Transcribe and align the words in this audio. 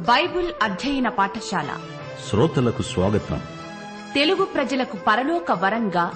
Bible 0.00 0.52
అధ్యయన 0.62 1.08
పాఠశాల. 1.08 1.78
శ్రోతలకు 2.30 2.82
స్వాగతం. 2.82 3.40
తెలుగు 4.14 4.44
ప్రజలకు 4.44 4.98
పరలోక 5.06 5.52
వరంగా 5.52 6.12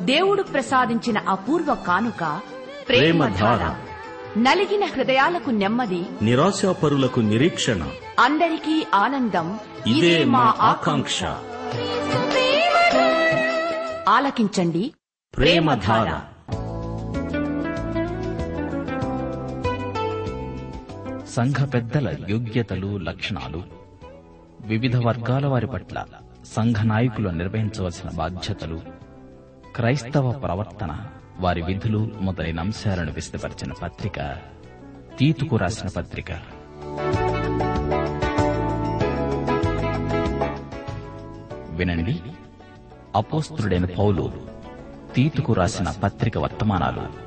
దేవుడు 0.00 0.42
ప్రసాదించిన 0.42 1.18
అపూర్వ 1.18 1.74
కానుక 1.74 2.40
ప్రేమధార. 2.88 3.76
నలిగిన 4.38 4.84
హృదయాలకు 4.84 5.50
నెమ్మది. 5.50 6.04
నిరాశాపరులకు 6.22 7.20
నిరీక్షణ. 7.20 7.88
అందరికీ 8.20 8.86
ఆనందం. 8.94 9.58
ఇదే 9.86 10.24
మా 10.24 10.54
ఆకాంక్ష. 10.60 11.24
ఆలకించండి. 14.08 14.92
ప్రేమధార. 15.36 16.35
సంఘ 21.36 21.72
పెద్దల 21.74 22.16
యోగ్యతలు 22.28 22.98
లక్షణాలు 22.98 23.62
వివిధ 24.60 24.96
వర్గాల 24.96 25.46
వారి 25.46 25.66
పట్ల 25.66 26.04
సంఘ 26.54 26.76
నాయకులు 26.82 27.28
నిర్వహించవలసిన 27.28 28.10
బాధ్యతలు 28.14 28.80
క్రైస్తవ 29.74 30.32
ప్రవర్తన 30.32 31.06
వారి 31.40 31.62
విధులు 31.62 32.10
మొదలైన 32.20 32.60
అంశాలను 32.60 33.12
విస్తపరిచిన 33.12 33.72
పత్రిక 33.72 34.36
తీతుకు 35.18 35.56
రాసిన 35.56 35.88
పత్రిక. 35.96 36.32
వినండి. 41.70 42.22
అపోస్తుడైన 43.14 43.84
పౌలు 43.84 44.32
తీతుకు 45.14 45.52
రాసిన 45.52 45.90
పత్రిక 46.02 46.38
వర్తమానాలు. 46.38 47.25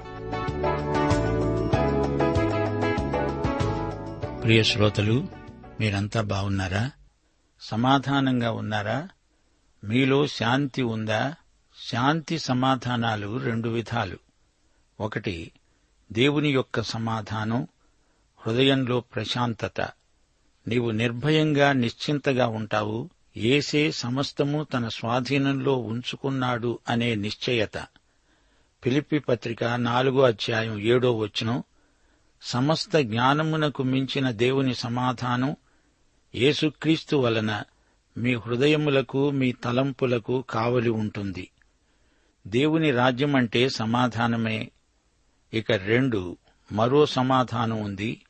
ప్రియ 4.44 4.64
శ్రోతలు 4.64 5.28
మీరంతా 5.80 6.22
బాగున్నారా? 6.22 6.92
సమాధానంగా 7.62 8.52
ఉన్నారా? 8.52 9.10
మీలో 9.84 10.28
శాంతి 10.28 10.82
ఉందా? 10.82 11.36
శాంతి 11.92 12.40
సమాధానాలు 12.40 13.38
రెండు 13.38 13.70
విధాలు. 13.70 14.18
ఒకటి 15.00 15.52
దేవుని 16.12 16.50
యొక్క 16.50 16.82
సమాధానం 16.82 17.68
హృదయంలో 18.38 19.00
ప్రశాంతత. 19.00 19.82
నీవు 20.68 20.92
నిర్భయంగా 20.92 21.72
నిశ్చింతగా 21.72 22.48
ఉంటావు. 22.48 23.10
ఏసే 23.38 23.92
సమస్తము 23.92 24.64
తన 24.64 24.88
స్వాధీనంలో 24.88 25.78
ఉంచుకున్నాడు 25.78 26.80
అనే 26.90 27.16
నిశ్చయత. 27.16 27.78
పిలిపి 28.86 29.20
పత్రిక 29.20 29.64
నాలుగో 29.64 30.22
అధ్యాయం 30.22 30.80
ఏడో 30.80 31.18
వచనం 31.18 31.64
సమస్త 32.42 32.98
జ్ఞానమునకు 32.98 33.84
మించిన 33.84 34.32
దేవుని 34.32 34.76
సమాధానం 34.76 35.56
యేసుక్రీస్తు 36.36 37.16
వలన 37.16 37.64
మీ 38.18 38.36
హృదయములకు 38.36 39.30
మీ 39.30 39.52
తలంపులకు 39.52 40.42
కావలి 40.50 40.90
ఉంటుంది. 40.90 41.52
దేవుని 42.48 42.92
రాజ్యం 42.92 43.36
అంటే 43.36 43.70
సమాధానమే. 43.70 44.72
ఇక 45.54 45.72
రెండు 45.72 46.38
మరో 46.72 47.06
సమాధానం 47.06 47.82
ఉంది. 47.82 48.22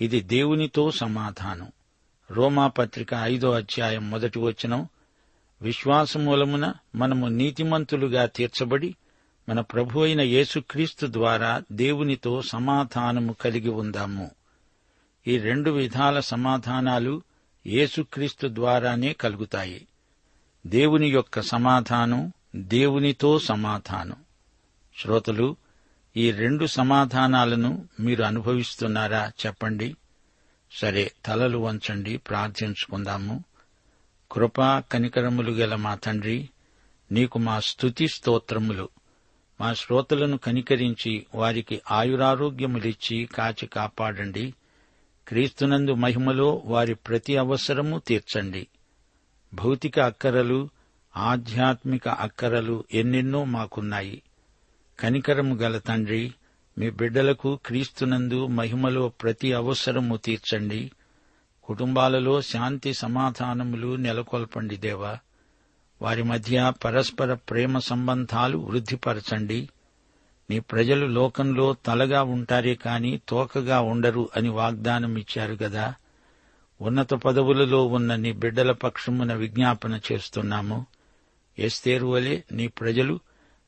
ఇది 0.00 0.20
దేవునితో 0.20 0.90
సమాధానం. 0.90 1.72
రోమాపత్రిక 2.30 3.08
ఐదో 3.14 3.50
అధ్యాయం 3.50 4.10
మొదటి 4.10 4.38
వచనం. 4.38 4.88
విశ్వాసమూలమున 5.62 6.74
మనము 6.94 7.26
నీతిమంతులుగా 7.26 8.26
తీర్చబడి 8.26 8.96
మన 9.48 9.60
ప్రభు 9.60 10.00
అయిన 10.00 10.20
యేసుక్రీస్తు 10.20 11.06
ద్వారా 11.06 11.62
దేవునితో 11.72 12.42
సమాధానము 12.42 13.32
కలిగి 13.32 13.68
ఉందాము. 13.68 14.30
ఈ 15.26 15.38
రెండు 15.38 15.70
విధాల 15.70 16.20
సమాధానాలు 16.20 17.22
యేసుక్రీస్తు 17.66 18.46
ద్వారానే 18.46 19.12
కలుగుతాయి. 19.12 19.86
దేవుని 20.66 21.08
యొక్క 21.08 21.40
సమాధానం 21.40 22.32
దేవునితో 22.56 23.38
సమాధానం. 23.38 24.16
శ్రోతలు 24.98 25.56
ఈ 26.16 26.30
రెండు 26.30 26.66
సమాధానాలను 26.66 27.88
మీరు 28.00 28.22
అనుభవిస్తున్నారా 28.22 29.32
చెప్పండి. 29.46 29.96
సరే 30.72 31.12
తలలు 31.26 31.58
వంచండి 31.58 32.16
ప్రార్థించుకుందాము. 32.16 33.44
కృపా 34.32 34.82
కనికరములు 34.92 35.50
గల 35.50 35.74
మా 35.74 35.94
తండ్రి 35.94 36.48
నీకు 37.12 37.38
మా 37.38 37.60
స్తుతి 37.60 38.08
స్తోత్రములు. 38.08 38.88
మా 39.60 39.74
శ్రోతలను 39.74 40.38
కనికరించి 40.38 41.26
వారికి 41.34 41.80
ఆయురారోగ్యములిచ్చి 41.90 43.24
కాచి 43.24 43.66
కాపాడండి. 43.66 44.54
క్రీస్తునందు 45.28 45.94
మహిమలో 45.94 46.62
వారి 46.64 46.94
ప్రతి 46.94 47.36
అవసరము 47.36 47.98
తీర్చండి. 47.98 48.66
భౌతిక 49.54 50.00
అక్కరలు 50.00 50.68
ఆధ్యాత్మిక 51.16 52.08
అక్కరలు 52.08 52.84
ఎన్నెన్నో 52.94 53.44
మాకున్నాయి. 53.44 54.22
కనికరము 55.00 55.54
గల 55.54 55.78
తండ్రి 55.78 56.34
మీ 56.78 56.90
బిడ్డలకు 56.90 57.58
క్రీస్తునందు 57.66 58.46
మహిమలో 58.46 59.08
ప్రతి 59.08 59.52
అవసరము 59.52 60.16
తీర్చండి. 60.16 60.90
కుటుంబాలలో 61.64 62.42
శాంతి 62.42 62.94
సమాధానములు 62.94 63.96
నెలకొల్పండి 63.96 64.76
దేవా. 64.76 65.18
వారి 66.02 66.22
మధ్య 66.22 66.72
పరస్పర 66.84 67.34
ప్రేమ 67.34 67.78
సంబంధాలు 67.78 68.58
వృద్ధిపరచండి. 68.58 69.68
నీ 70.50 70.58
ప్రజలు 70.58 71.06
లోకంలో 71.06 71.74
తలగా 71.86 72.22
ఉంటారే 72.22 72.74
కాని 72.74 73.20
తోకగా 73.28 73.80
ఉండరు 73.80 74.28
అని 74.36 74.48
వాగ్దానం 74.48 75.16
ఇచ్చారు 75.16 75.52
గదా. 75.52 75.94
ఉన్నత 76.80 77.14
పదవులలో 77.14 77.86
ఉన్న 77.86 78.16
నీ 78.16 78.32
బిడ్డల 78.32 78.72
పక్షమున 78.72 79.34
విజ్ఞాపన 79.34 80.00
చేస్తున్నాము. 80.12 80.86
ఎస్తేరువలే 81.58 82.44
నీ 82.52 82.68
ప్రజలు 82.68 83.20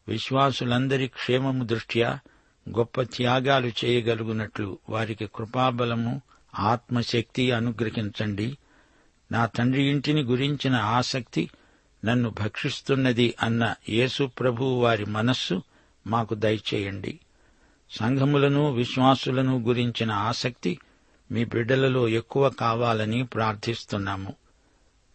విశ్వాసులందరి 0.09 1.09
క్షేమము 1.09 1.65
దృష్ట్యా 1.65 2.19
గొప్ప 2.69 3.03
త్యాగాలు 3.03 3.67
చేయగలుగునట్లు 3.67 4.79
వారికి 4.89 5.27
కృపాబలము 5.27 6.23
ఆత్మశక్తి 6.59 7.53
అనుగ్రహించండి. 7.53 8.59
నా 9.33 9.47
తండ్రి 9.47 9.83
ఇంటిని 9.83 10.23
గురించిన 10.23 10.75
ఆసక్తి 10.75 11.51
నన్ను 12.05 12.31
భక్షిస్తున్నది 12.31 13.35
అన్న 13.43 13.75
యేసు 13.89 14.25
ప్రభువు 14.25 14.81
వారి 14.81 15.05
మనస్సు 15.05 15.63
మాకు 16.07 16.35
దయచేయండి. 16.35 17.21
సంఘములను 17.91 18.73
విశ్వాసులను 18.73 19.59
గురించిన 19.59 20.13
ఆసక్తి 20.13 20.79
మీ 21.33 21.45
బిడ్డలలో 21.45 22.09
ఎక్కువ 22.09 22.51
కావాలని 22.51 23.25
ప్రార్థిస్తున్నాము. 23.25 24.35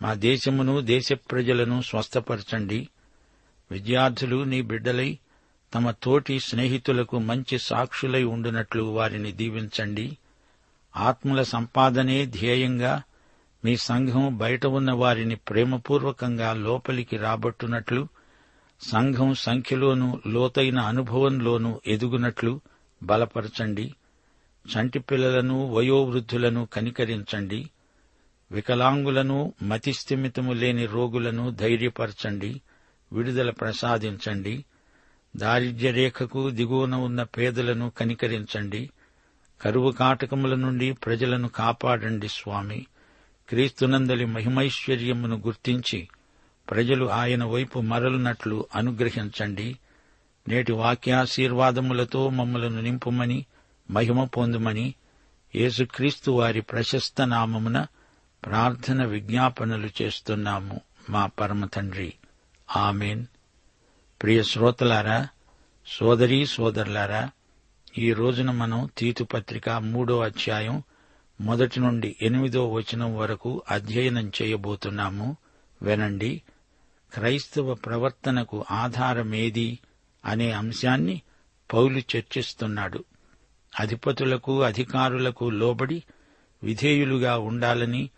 మా 0.01 0.13
దేశమును 0.13 0.81
దేశ 0.81 1.13
ప్రజలను 1.13 1.81
స్వస్థపరచండి. 1.81 2.89
విద్యార్థులు 3.71 4.43
నీ 4.43 4.61
బిడ్డలై 4.61 5.19
తమ 5.73 5.91
తోటి 5.91 6.39
స్నేహితులకు 6.39 7.19
మంచి 7.19 7.59
సాక్షులై 7.59 8.23
ఉండునట్లు 8.23 8.83
వారిని 8.83 9.31
దీవించండి. 9.31 10.17
ఆత్మల 10.97 11.43
సంపాదనే 11.43 12.25
ధ్యేయంగా 12.25 13.03
మీ 13.65 13.77
సంఘం 13.77 14.37
బయట 14.37 14.65
ఉన్న 14.65 14.91
వారిని 14.91 15.35
ప్రేమపూర్వకంగా 15.35 16.53
లోపలికి 16.53 17.17
రాబట్టునట్లు 17.17 18.07
సంఘం 18.81 19.33
సంఖ్యలోనూ 19.33 20.19
లోతైన 20.27 20.79
అనుభవంలోనూ 20.79 21.81
ఎదుగునట్లు 21.87 22.61
బలపరచండి. 23.03 23.95
చంటి 24.67 24.99
పిల్లలను 24.99 25.73
వయోవృద్ధులను 25.73 26.65
కనికరించండి. 26.73 27.69
వికలాంగులను 28.51 29.53
మతిస్థిమితము 29.63 30.53
లేని 30.53 30.85
రోగులను 30.85 31.51
ధైర్యపరచండి. 31.51 32.61
విడుదల 33.13 33.49
ప్రసాదించండి. 33.49 34.65
దారిద్ర్య 35.37 35.91
రేఖకు 35.91 36.49
దిగువన 36.49 36.95
ఉన్న 36.95 37.23
పేదలను 37.23 37.89
కనికరించండి. 37.89 38.89
కరువు 39.61 39.91
కాటకముల 39.91 40.55
నుండి 40.55 40.93
ప్రజలను 40.93 41.47
కాపాడండి 41.47 42.27
స్వామి. 42.27 42.85
క్రీస్తునందలి 43.49 44.25
మహిమైశ్వర్యమును 44.25 45.35
గుర్తించి 45.35 46.07
ప్రజలు 46.69 47.05
ఆయన 47.05 47.43
వైపు 47.43 47.79
మరలునట్లు 47.79 48.65
అనుగ్రహించండి. 48.75 49.77
నేటి 50.47 50.71
వాక్యాశీర్వాదములతో 50.71 52.29
మమ్మలను 52.29 52.81
నింపుమని 52.81 53.45
మహిమ 53.91 54.23
పొందుమని 54.23 54.93
యేసుక్రీస్తు 55.55 56.31
వారి 56.31 56.61
ప్రశస్త 56.61 57.21
నామమున 57.21 57.85
ప్రార్థన 58.45 59.05
విజ్ఞాపనలు 59.05 59.89
చేస్తున్నాము 60.01 60.81
మా 61.09 61.25
పరమ 61.25 61.65
తండ్రి. 61.65 62.13
ఆమెన్. 62.75 63.25
ప్రియ 64.21 64.43
శ్రోతలారా 64.43 65.27
సోదరీ 65.87 66.45
సోదరులారా 66.45 67.29
ఈ 67.97 68.13
రోజున 68.13 68.51
మనం 68.51 68.89
తీతు 68.97 69.23
పత్రిక 69.23 69.69
మూడో 69.69 70.19
అధ్యాయం 70.19 70.83
మొదటి 71.41 71.79
నుండి 71.79 72.15
ఎనిమిదో 72.21 72.71
వచనం 72.71 73.17
వరకు 73.17 73.63
అధ్యయనం 73.71 74.31
చేయబోతున్నాము. 74.41 75.37
వినండి. 75.81 76.41
క్రైస్తవ 77.13 77.73
ప్రవర్తనకు 77.73 78.65
ఆధారమేది 78.71 79.79
అనే 80.25 80.51
అంశాన్ని 80.51 81.21
పౌలు 81.73 81.97
చర్చిస్తున్నాడు. 81.97 83.03
అధిపతులకు 83.79 84.63
అధికారులకు 84.63 85.49
లోబడి 85.49 86.03
విధేయులుగా 86.63 87.37
ఉండాలని 87.37 88.09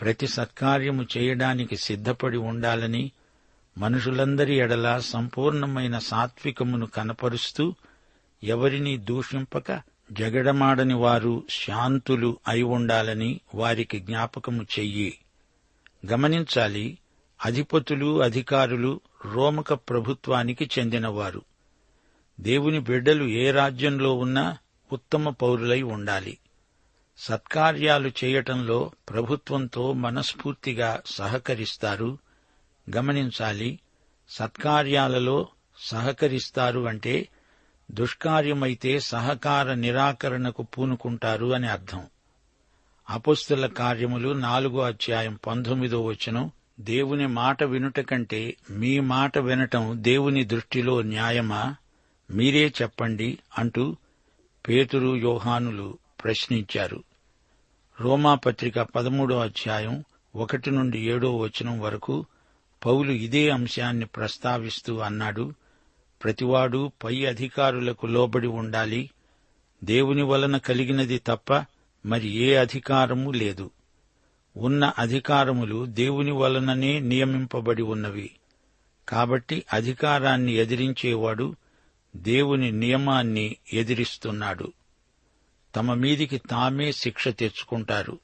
ప్రతి 0.00 0.26
సత్కార్యము 0.26 1.06
చేయడానికి 1.18 1.76
సిద్ధపడి 1.76 2.36
ఉండాలని 2.36 3.12
మనుషులందరి 3.78 4.54
ఎడల 4.54 4.98
సంపూర్ణమైన 4.98 5.98
సాత్వికమును 5.98 6.86
కనపరుస్తూ 6.86 7.74
ఎవరినీ 8.44 8.96
దూషింపక 8.96 9.91
జగడమాడని 10.12 10.94
వారు 10.94 11.44
శాంతులు 11.50 12.38
అయి 12.48 12.62
ఉండాలని 12.62 13.40
వారికి 13.54 14.00
జ్ఞాపకము 14.00 14.62
చెయ్యి. 14.62 15.18
గమనించాలి 16.06 16.98
అధిపతులు 17.44 18.22
అధికారులు 18.22 19.00
రోమక 19.24 19.72
ప్రభుత్వానికి 19.72 20.70
చెందినవారు. 20.78 21.42
దేవుని 22.40 22.80
బిడ్డలు 22.80 23.24
ఏ 23.24 23.50
రాజ్యంలో 23.50 24.14
ఉన్నా 24.14 24.58
ఉత్తమ 24.92 25.30
పౌరులై 25.30 25.82
ఉండాలి. 25.82 26.38
సత్కార్యాలు 27.18 28.10
చేయటంలో 28.24 28.90
ప్రభుత్వంతో 29.08 29.92
మనస్ఫూర్తిగా 29.92 31.00
సహకరిస్తారు. 31.06 32.18
గమనించాలి 32.96 33.78
సత్కార్యాలలో 34.28 35.48
సహకరిస్తారు 35.78 36.80
అంటే 36.80 37.28
దుష్కార్యమైతే 37.94 39.00
సహకార 39.00 39.74
నిరాకరణకు 39.74 40.62
పూనుకుంటారు 40.62 41.54
అని 41.54 41.68
అర్థం. 41.68 42.02
అపుస్తుల 43.10 43.66
కార్యములు 43.66 44.32
నాలుగో 44.32 44.80
అధ్యాయం 44.80 45.38
పంతొమ్మిదో 45.46 46.04
వచనం 46.04 46.50
దేవుని 46.80 47.26
మాట 47.26 47.62
వినుట 47.64 48.00
కంటే 48.00 48.56
మీ 48.70 49.00
మాట 49.00 49.38
వినటం 49.38 49.98
దేవుని 50.00 50.44
దృష్టిలో 50.44 51.02
న్యాయమా? 51.02 51.76
మీరే 52.30 52.72
చెప్పండి 52.82 53.38
అంటూ 53.58 53.96
పేతురు 54.68 55.16
యోహానులు 55.16 55.98
ప్రశ్నించారు. 56.24 57.02
రోమాపత్రిక 58.00 58.78
పదమూడో 58.78 59.40
అధ్యాయం 59.40 60.04
ఒకటి 60.36 60.70
నుండి 60.70 60.98
ఏడో 60.98 61.36
వచనం 61.36 61.80
వరకు 61.80 62.26
పౌలు 62.86 63.12
ఇదే 63.12 63.50
అంశాన్ని 63.50 64.06
ప్రస్తావిస్తూ 64.06 64.98
అన్నాడు. 64.98 65.54
ప్రతివాడు 66.24 66.92
పై 67.04 67.24
అధికారులకు 67.24 68.06
లోబడి 68.06 68.46
ఉండాలి. 68.46 69.10
దేవుని 69.84 70.22
వలన 70.22 70.56
కలిగినది 70.56 71.18
తప్ప 71.18 71.64
మరి 72.06 72.28
ఏ 72.28 72.54
అధికారము 72.54 73.30
లేదు. 73.30 73.70
ఉన్న 74.56 74.92
అధికారములు 74.98 75.86
దేవుని 75.86 76.30
వలననే 76.30 77.00
నియమింపబడి 77.00 77.82
ఉన్నవి. 77.82 78.30
కాబట్టి 79.08 79.64
అధికారాన్ని 79.72 80.52
ఎదిరించేవాడు 80.52 81.56
దేవుని 82.16 82.72
నియమాన్ని 82.72 83.56
ఎదిరిస్తున్నాడు. 83.72 84.72
తమ 85.76 85.94
మీదికి 85.94 86.38
తామే 86.38 86.92
శిక్ష 86.92 87.28
తెచ్చుకుంటారు. 87.28 88.18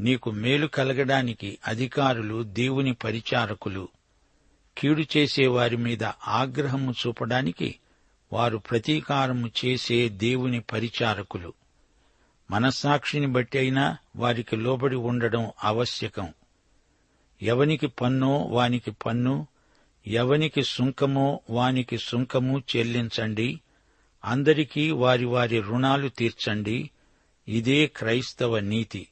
నీకు 0.00 0.30
మేలు 0.30 0.66
కలగడానికి 0.66 1.58
అధికారులు 1.66 2.42
దేవుని 2.42 2.94
పరిచారకులు. 2.94 3.88
కీడు 4.78 5.02
చేసే 5.16 5.46
వారి 5.46 5.76
మీద 5.76 6.04
ఆగ్రహము 6.28 6.94
చూపడానికి 7.06 7.74
వారు 8.32 8.58
ప్రతీకారము 8.58 9.50
చేసే 9.64 10.08
దేవుని 10.08 10.60
పరిచారకులు. 10.60 11.52
మనస్సాక్షిని 12.50 13.26
బట్టి 13.26 13.58
అయినా 13.58 13.96
వారికి 14.16 14.56
లోబడి 14.56 14.96
ఉండడం 14.96 15.50
ఆవశ్యకం. 15.64 16.32
ఎవనికి 17.42 17.86
పన్నో 17.86 18.36
వానికి 18.36 18.90
పన్ను 18.90 19.46
ఎవనికి 20.06 20.62
సుంకమో 20.62 21.40
వానికి 21.50 21.98
సుంకము 21.98 22.62
చెల్లించండి 22.76 23.60
అందరికీ 24.24 24.90
వారి 24.90 25.24
వారి 25.24 25.60
రుణాలు 25.60 26.08
తీర్చండి 26.08 26.90
ఇదే 27.48 27.86
క్రైస్తవ 27.86 28.58
నీతి. 28.58 29.08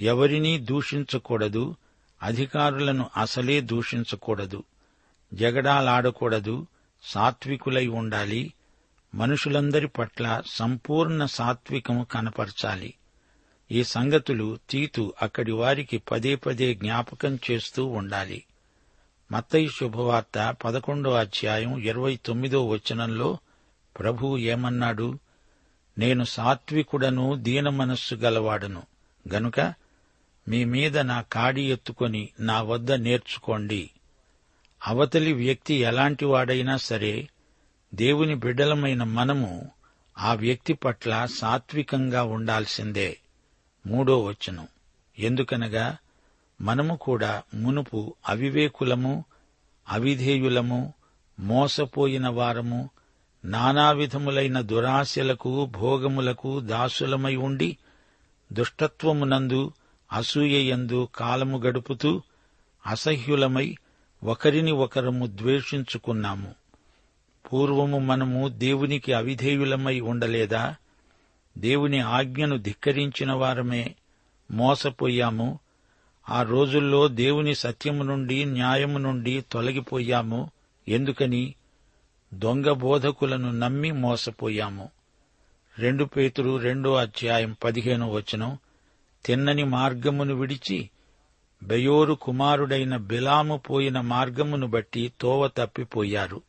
ఎవరినీ 0.00 0.58
దూషించకూడదు 0.58 1.76
అధికారులను 2.22 3.10
అసలే 3.16 3.60
దూషించకూడదు. 3.60 4.64
జగడాలాడకూడదు 5.34 6.66
సాత్వికులై 7.02 7.86
ఉండాలి 7.86 8.54
మనుషులందరి 9.14 9.88
పట్ల 9.88 10.42
సంపూర్ణ 10.46 11.24
సాత్వికము 11.24 12.04
కనపరచాలి. 12.04 12.94
ఈ 13.70 13.84
సంగతులు 13.84 14.58
తీతు 14.70 15.14
అక్కడి 15.22 15.52
వారికి 15.52 15.98
పదే 15.98 16.34
పదే 16.34 16.74
జ్ఞాపకం 16.74 17.38
చేస్తూ 17.50 17.86
ఉండాలి. 17.86 18.44
మత్తయి 19.32 19.68
శుభవార్త 19.68 20.56
పదకొండో 20.64 21.10
అధ్యాయం 21.10 21.78
ఇరవై 21.78 22.16
తొమ్మిదో 22.16 22.68
వచనంలో 22.68 23.38
ప్రభు 23.98 24.38
ఏమన్నాడు? 24.38 25.18
నేను 25.98 26.24
సాత్వికుడను 26.24 27.34
దీన 27.34 27.68
మనస్సు 27.68 28.14
గలవాడను. 28.14 28.82
గనుక 29.32 29.60
మీ 30.48 30.64
మీద 30.64 30.98
నా 30.98 31.20
కాడి 31.20 31.72
ఎత్తుకొని 31.72 32.28
నా 32.40 32.62
వద్ద 32.62 32.92
నేర్చుకోండి. 32.92 33.90
అవతలి 34.86 35.32
వ్యక్తి 35.32 35.74
ఎలాంటి 35.74 36.24
వాడైనా 36.24 36.76
సరే 36.76 37.28
దేవుని 37.94 38.34
బిడ్డలమైన 38.34 39.02
మనము 39.04 39.70
ఆ 40.18 40.34
వ్యక్తి 40.34 40.72
పట్ల 40.72 41.26
సాత్వికంగా 41.26 42.22
ఉండాల్సిందే. 42.22 43.16
మూడో 43.86 44.20
వచనం. 44.20 44.68
ఎందుకనగా 45.18 45.96
మనము 46.60 46.96
కూడా 46.96 47.42
మునుపు 47.54 48.14
అవివేకులము 48.28 49.24
అవిధేయులము 49.88 50.94
మోసపోయిన 51.40 52.28
వారము 52.28 52.90
నానావిధములైన 53.44 54.60
దురాశలకు 54.60 55.66
భోగములకు 55.66 56.60
దాసులమై 56.60 57.36
ఉండి 57.36 57.76
దుష్టత్వమునందు 58.52 59.72
అసూయయందు 60.12 61.08
కాలము 61.14 61.58
గడుపుతూ 61.58 62.22
అసహ్యులమై 62.86 63.76
ఒకరిని 64.22 64.72
ఒకరము 64.72 65.26
ద్వేషించుకున్నాము. 65.26 66.54
పూర్వము 67.52 67.98
మనము 67.98 68.48
దేవునికి 68.48 69.12
అవిధేయులమై 69.12 70.00
ఉండలేదా? 70.00 70.76
దేవుని 71.58 72.00
ఆజ్ఞను 72.00 72.58
ధిక్కరించిన 72.58 73.32
వారమే 73.32 73.94
మోసపోయాము. 74.50 75.58
ఆ 76.28 76.42
రోజుల్లో 76.42 77.08
దేవుని 77.08 77.54
సత్యము 77.54 78.02
నుండి 78.02 78.44
న్యాయము 78.44 78.98
నుండి 78.98 79.44
తొలగిపోయాము. 79.52 80.50
ఎందుకని? 80.88 81.54
దొంగ 82.34 82.70
బోధకులను 82.70 83.50
నమ్మి 83.50 83.92
మోసపోయాము. 83.92 84.88
రెండు 85.78 86.04
పేతురు 86.04 86.56
రెండో 86.56 86.94
అధ్యాయం 86.94 87.56
పదిహేనో 87.64 88.08
వచనం. 88.08 88.58
తిన్నని 89.24 89.64
మార్గమును 89.64 90.34
విడిచి 90.34 90.90
బెయోరు 91.62 92.14
కుమారుడైన 92.14 92.96
బిలాము 92.96 93.56
పోయిన 93.56 94.00
మార్గమును 94.00 94.66
బట్టి 94.66 95.12
తోవ 95.20 95.48
తప్పిపోయారు. 95.48 96.42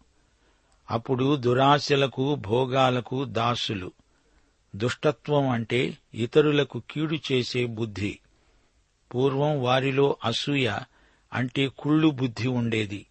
అప్పుడు 0.91 1.35
దురాశలకు 1.35 2.35
భోగాలకు 2.35 3.25
దాసులు. 3.25 3.91
దుష్టత్వం 4.75 5.49
అంటే 5.49 5.97
ఇతరులకు 6.13 6.81
కీడు 6.91 7.17
చేసే 7.31 7.65
బుద్ధి. 7.65 8.19
పూర్వం 9.15 9.63
వారిలో 9.63 10.17
అసూయ 10.25 10.71
అంటే 11.33 11.67
కుళ్ళు 11.67 12.07
బుద్ధి 12.07 12.47
ఉండేది. 12.47 13.05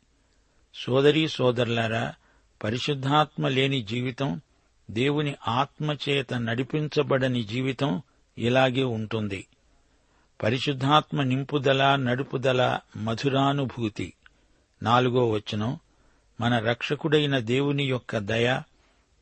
సోదరీ 0.74 1.28
సోదరులారా 1.28 2.14
పరిశుద్ధాత్మ 2.64 3.48
లేని 3.48 3.82
జీవితం 3.82 4.40
దేవుని 4.90 5.34
ఆత్మచేత 5.48 6.34
నడిపించబడని 6.34 7.44
జీవితం 7.44 8.02
ఇలాగే 8.38 8.82
ఉంటుంది. 8.82 9.46
పరిశుద్ధాత్మ 10.42 11.22
నింపుదల 11.22 11.96
నడుపుదల 11.96 12.78
మధురానుభూతి. 12.96 14.12
నాలుగో 14.82 15.28
వచనం. 15.28 15.78
మన 16.40 16.58
రక్షకుడైన 16.58 17.38
దేవుని 17.38 17.84
యొక్క 17.84 18.18
దయ 18.18 18.62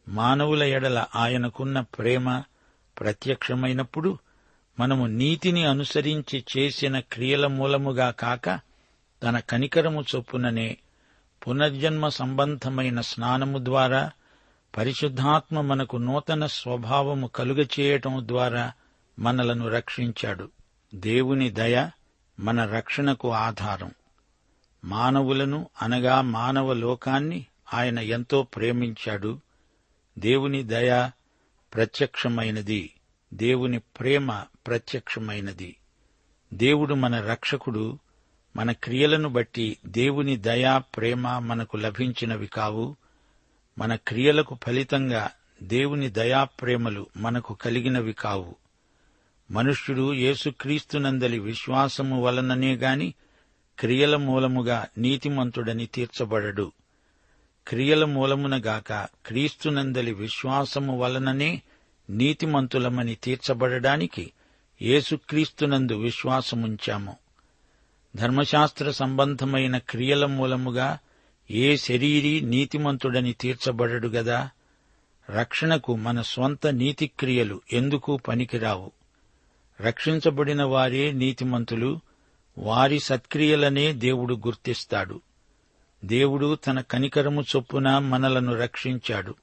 మానవుల 0.08 0.62
ఎడల 0.62 1.04
ఆయనకున్న 1.16 1.80
ప్రేమ 1.80 2.42
ప్రత్యక్షమైనప్పుడు 3.00 4.18
మనము 4.80 5.06
నీతిని 5.06 5.64
అనుసరించి 5.64 6.44
చేసిన 6.58 7.00
క్రియల 7.00 7.46
మూలముగా 7.46 8.10
కాక 8.10 8.60
తన 9.22 9.38
కనికరము 9.38 10.04
చొప్పుననే 10.16 10.76
పునర్జన్మ 11.48 12.08
సంబంధమైన 12.08 13.00
స్నానము 13.00 13.64
ద్వారా 13.64 14.10
పరిశుద్ధాత్మ 14.76 15.60
మనకు 15.60 15.96
నూతన 15.96 16.46
స్వభావము 16.46 17.26
కలుగచేయటం 17.26 18.28
ద్వారా 18.28 18.72
మనలను 19.18 19.68
రక్షించాడు. 19.68 20.48
దేవుని 20.94 21.50
దయ 21.50 21.90
మన 22.40 22.66
రక్షణకు 22.66 23.32
ఆధారం. 23.32 23.90
మానవులను 24.84 25.70
అనగా 25.82 26.20
మానవ 26.20 26.72
లోకాన్ని 26.72 27.46
ఆయన 27.74 27.98
ఎంతో 27.98 28.42
ప్రేమించాడు. 28.42 29.40
దేవుని 30.18 30.62
దయ 30.62 31.10
ప్రత్యక్షమైనది. 31.74 32.94
దేవుని 33.34 33.78
ప్రేమ 33.78 34.44
ప్రత్యక్షమైనది. 34.66 35.76
దేవుడు 36.54 36.94
మన 36.94 37.20
రక్షకుడు. 37.20 37.98
మన 38.56 38.72
క్రియలను 38.72 39.28
బట్టి 39.28 39.78
దేవుని 39.86 40.36
దయా 40.36 40.78
ప్రేమ 40.78 41.38
మనకు 41.38 41.76
లభించినవి 41.76 42.46
కావు. 42.46 42.96
మన 43.78 43.94
క్రియలకు 43.94 44.58
ఫలితంగా 44.66 45.30
దేవుని 45.62 46.10
దయా 46.10 46.44
ప్రేమలు 46.44 47.06
మనకు 47.16 47.54
కలిగినవి 47.54 48.12
కావు. 48.12 48.56
మనుష్యుడు 49.50 50.14
యేసుక్రీస్తునందలి 50.14 51.38
విశ్వాసము 51.38 52.22
వలననే 52.22 52.74
గాని 52.74 53.14
క్రియల 53.78 54.16
మూలముగా 54.16 54.86
నీతిమంతుడని 54.98 55.86
తీర్చబడడు. 55.86 56.72
క్రియల 57.68 58.04
మూలమునగాక 58.04 58.92
క్రీస్తునందలి 59.26 60.12
విశ్వాసము 60.12 60.98
వలననే 60.98 61.62
నీతిమంతులమని 62.10 63.14
తీర్చబడడానికి 63.14 64.32
యేసుక్రీస్తునందు 64.82 65.92
విశ్వాసముంచాము. 65.92 67.16
ధర్మశాస్త్ర 68.16 68.90
సంబంధమైన 68.90 69.78
క్రియల 69.78 70.26
మూలముగా 70.26 70.98
ఏ 71.50 71.76
శరీరీ 71.76 72.40
నీతిమంతుడని 72.40 73.32
తీర్చబడడు 73.32 74.08
గదా? 74.08 74.50
రక్షణకు 75.30 75.96
మన 75.96 76.22
స్వంత 76.22 76.66
నీతిక్రియలు 76.66 77.60
ఎందుకు 77.72 78.16
పనికిరావు? 78.16 78.97
రక్షించబడిన 79.80 80.62
వారే 80.62 81.12
నీతిమంతులు 81.12 82.00
వారి 82.58 83.00
సత్క్రియలనే 83.00 83.92
దేవుడు 83.92 84.34
గుర్తిస్తాడు. 84.34 85.20
దేవుడు 86.04 86.54
తన 86.54 86.80
కనికరము 86.80 87.42
చొప్పున 87.42 87.98
మనలను 87.98 88.54
రక్షించాడు. 88.54 89.34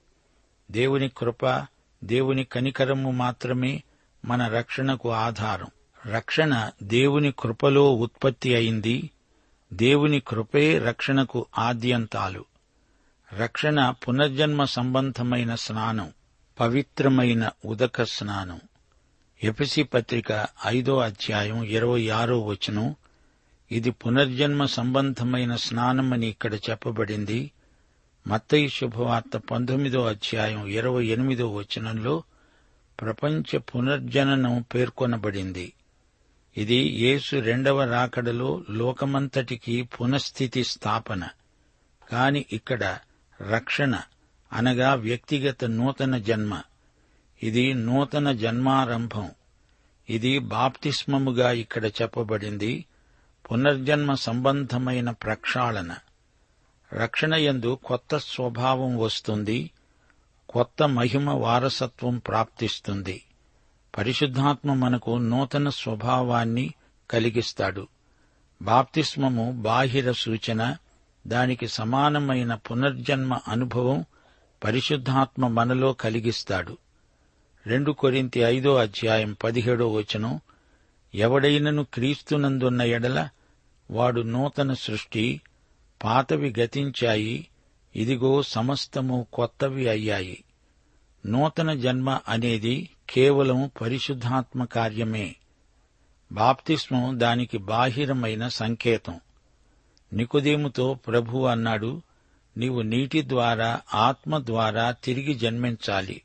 దేవుని 0.72 1.12
కృప 1.18 1.66
దేవుని 2.04 2.44
కనికరము 2.44 3.12
మాత్రమే 3.12 3.84
మన 4.26 4.48
రక్షణకు 4.48 5.12
ఆధారం. 5.12 5.68
రక్షణ 6.14 6.70
దేవుని 6.84 7.34
కృపలో 7.40 7.96
ఉత్పత్తి 7.96 8.56
అయింది. 8.56 9.10
దేవుని 9.74 10.20
కృపే 10.20 10.78
రక్షణకు 10.78 11.46
ఆద్యంతాలు. 11.58 12.46
రక్షణ 13.34 13.90
పునర్జన్మ 13.90 14.64
సంబంధమైన 14.64 15.56
స్నానం 15.56 16.14
పవిత్రమైన 16.60 17.50
ఉదక 17.66 18.04
స్నానం. 18.04 18.62
ఎపిసి 19.44 19.84
పత్రిక 19.84 20.48
ఐదో 20.66 21.00
అధ్యాయం 21.00 21.64
ఇరవై 21.64 22.10
ఆరో 22.10 22.40
వచనం. 22.40 22.96
ఇది 23.72 23.92
పునర్జన్మ 23.92 24.66
సంబంధమైన 24.66 25.56
స్నానమని 25.56 26.28
ఇక్కడ 26.28 26.56
చెప్పబడింది. 26.56 27.52
మత్తయి 28.28 28.70
శుభవార్త 28.70 29.38
పంతొమ్మిదో 29.38 30.06
అధ్యాయం 30.06 30.68
ఇరవై 30.68 31.06
ఎనిమిదో 31.06 31.54
వచనంలో 31.54 32.24
ప్రపంచ 33.02 33.58
పునర్జననం 33.58 34.62
పేర్కొనబడింది. 34.62 35.74
ఇది 36.58 36.76
యేసు 36.76 37.36
రెండవ 37.36 37.84
రాకడలో 37.84 38.64
లోకమంతటికి 38.70 39.82
పునఃస్థితి 39.82 40.64
స్థాపన 40.64 41.28
కాని 42.12 42.46
ఇక్కడ 42.54 42.98
రక్షణ 43.52 44.02
అనగా 44.54 44.94
వ్యక్తిగత 44.94 45.66
నూతన 45.66 46.18
జన్మ. 46.18 46.62
ఇది 47.44 47.74
నూతన 47.74 48.32
జన్మారంభం. 48.32 49.32
ఇది 50.10 50.40
బాప్తిస్మముగా 50.40 51.52
ఇక్కడ 51.52 51.86
చెప్పబడింది. 51.86 52.86
పునర్జన్మ 53.52 54.14
సంబంధమైన 54.14 55.10
ప్రక్షాళన. 55.10 55.96
రక్షణ 56.94 57.36
యందు 57.36 57.80
కొత్త 57.86 58.18
స్వభావం 58.18 58.98
వస్తుంది. 58.98 59.72
కొత్త 60.50 60.84
మహిమ 60.84 61.30
వారసత్వం 61.30 62.18
ప్రాప్తిస్తుంది. 62.18 63.24
పరిశుద్ధాత్మ 63.98 64.74
మనకు 64.74 65.18
నూతన 65.18 65.70
స్వభావాన్ని 65.70 66.74
కలిగిస్తాడు. 67.12 67.88
బాప్తిస్మము 68.62 69.52
బాహిర 69.52 70.12
సూచన. 70.12 70.78
దానికి 71.28 71.68
సమానమైన 71.68 72.56
పునర్జన్మ 72.56 73.40
అనుభవం 73.48 74.06
పరిశుద్ధాత్మ 74.64 75.48
మనలో 75.48 75.94
కలిగిస్తాడు. 75.94 76.78
రెండు 77.68 77.92
కొరింతి 77.92 78.40
ఐదో 78.40 78.76
అధ్యాయం 78.76 79.38
పదిహేడో 79.44 79.88
వచనం 79.94 80.40
ఎవడైనను 81.16 81.84
క్రీస్తునందున్న 81.84 82.82
ఎడల 82.82 83.30
వాడు 83.92 84.22
నూతన 84.22 84.74
సృష్టి 84.74 85.42
పాతవి 86.04 86.54
గతించాయి 86.60 87.48
ఇదిగో 87.96 88.44
సమస్తము 88.44 89.28
కొత్తవి 89.34 89.90
అయ్యాయి. 89.90 90.44
నూతన 91.26 91.74
జన్మ 91.74 92.20
అనేది 92.28 92.90
కేవలం 93.10 93.72
పరిశుద్ధాత్మ 93.82 94.64
కార్యమే. 94.64 95.36
బాప్తిస్మం 96.32 97.20
దానికి 97.20 97.58
బాహిరమైన 97.58 98.48
సంకేతం. 98.48 99.20
నికుదేముతో 100.14 100.94
ప్రభు 100.94 101.38
అన్నాడు 101.38 102.02
నీవు 102.58 102.82
నీటి 102.82 103.30
ద్వారా 103.30 103.82
ఆత్మ 103.94 104.38
ద్వారా 104.38 104.92
తిరిగి 104.92 105.34
జన్మించాలి. 105.34 106.22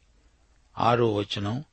ఆరో 0.80 1.14
వచనం 1.14 1.64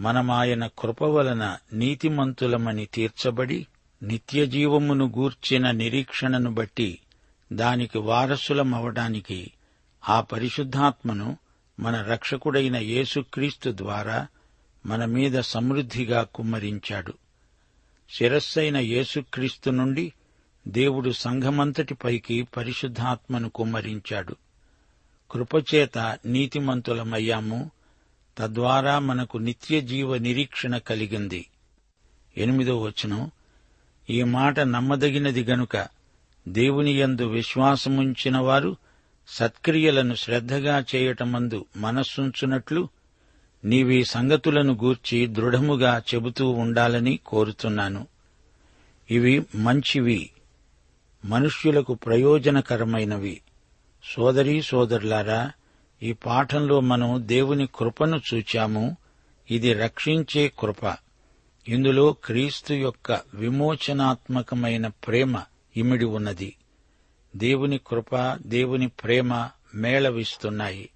మనమాయన 0.00 0.70
కృప 0.78 1.02
వలన 1.02 1.56
నీతిమంతులమని 1.72 2.86
తీర్చబడి 2.86 3.66
నిత్యజీవమును 4.02 5.06
గూర్చిన 5.06 5.70
నిరీక్షణను 5.70 6.50
బట్టి 6.50 6.98
దానికి 7.52 7.98
వారసులమవడానికి 7.98 9.52
ఆ 10.08 10.20
పరిశుద్ధాత్మను 10.20 11.36
మన 11.80 12.02
రక్షకుడైన 12.02 12.76
యేసుక్రీస్తు 12.76 13.70
ద్వారా 13.76 14.26
మన 14.86 15.04
మీద 15.04 15.40
సమృద్ధిగా 15.40 16.22
కుమ్మరించాడు. 16.22 17.14
శిరస్సైన 18.10 18.76
యేసుక్రీస్తు 18.76 19.70
నుండి 19.70 20.12
దేవుడు 20.68 21.10
సంఘమంతటిపైకి 21.10 22.42
పరిశుద్ధాత్మను 22.42 23.48
కుమ్మరించాడు. 23.48 24.36
కృపచేత 25.30 26.18
నీతిమంతులమయ్యాము. 26.26 27.70
తద్వారా 28.38 28.98
మనకు 28.98 29.38
నిత్య 29.38 29.80
జీవ 29.80 30.16
నిరీక్షణ 30.16 30.78
కలిగింది. 30.78 31.46
ఎనిమిదో 32.36 32.82
వచనం. 32.82 33.30
ఈ 34.10 34.22
మాట 34.22 34.60
నమ్మదగినది 34.60 35.44
గనుక 35.44 35.86
దేవుని 36.48 37.00
యందు 37.00 37.26
విశ్వాసముంచిన 37.26 38.36
వారు 38.36 38.76
సత్క్రియలను 39.28 40.14
శ్రద్ధగా 40.14 40.84
చేయటమందు 40.94 41.64
మనస్సుంచునట్లు 41.76 42.88
నీవీ 43.64 44.04
సంగతులను 44.04 44.72
గూర్చి 44.72 45.26
దృఢముగా 45.26 46.02
చెబుతూ 46.14 46.50
ఉండాలని 46.50 47.18
కోరుతున్నాను. 47.26 48.06
ఇవి 49.10 49.42
మంచివి 49.54 50.30
మనుష్యులకు 51.24 51.94
ప్రయోజనకరమైనవి. 51.94 53.40
సోదరీ 54.04 54.62
సోదరులారా 54.62 55.52
ఈ 56.02 56.12
పాఠంలో 56.12 56.80
మనం 56.80 57.22
దేవుని 57.26 57.66
కృపను 57.66 58.20
చూచాము. 58.34 58.96
ఇది 59.50 59.72
రక్షించే 59.72 60.52
కృప. 60.58 60.96
ఇందులో 61.68 62.12
క్రీస్తు 62.12 62.72
యొక్క 62.72 63.20
విమోచనాత్మకమైన 63.34 64.86
ప్రేమ 64.86 65.42
ఇమిడి 65.76 66.04
ఉన్నది. 66.04 66.56
దేవుని 67.36 67.80
కృప 67.86 68.38
దేవుని 68.46 68.88
ప్రేమ 68.88 69.48
మేళవిస్తున్నాయి. 69.74 70.88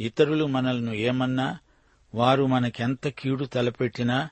ఇతరులు 0.00 0.44
మనల్ని 0.44 1.00
ఏమన్నా 1.00 1.58
వారు 2.14 2.46
మనకెంత 2.46 3.08
కీడు 3.08 3.44
తలపెట్టినా 3.44 4.28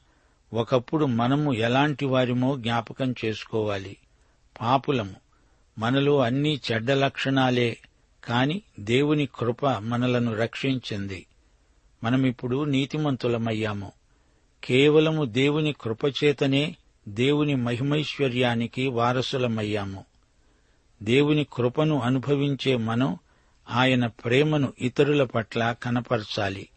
ఒకప్పుడు 0.53 1.05
మనము 1.05 1.55
ఎలాంటి 1.55 2.07
వారిమో 2.07 2.57
జ్ఞాపకం 2.57 3.15
చేసుకోవాలి. 3.25 3.97
పాపులము. 4.61 5.17
మనలో 5.79 6.19
అన్ని 6.19 6.61
చెడ్డ 6.73 6.91
లక్షణాలే 6.91 7.77
కాని 8.25 8.63
దేవుని 8.81 9.29
కృప 9.35 9.67
మనలను 9.67 10.35
రక్షించింది. 10.35 11.27
మనమిప్పుడు 12.05 12.65
నీతిమంతులమయ్యాము. 12.65 13.93
కేవలము 14.65 15.25
దేవుని 15.25 15.75
కృపచేతనే 15.81 16.77
దేవుని 17.09 17.55
మహిమైశ్వర్యానికి 17.55 18.89
వారసులమయ్యాము. 18.89 20.05
దేవుని 21.03 21.47
కృపను 21.53 22.01
అనుభవించే 22.01 22.77
మనం 22.77 23.19
ఆయన 23.71 24.07
ప్రేమను 24.07 24.73
ఇతరుల 24.79 25.25
పట్ల 25.25 25.75
కనపరచాలి. 25.83 26.69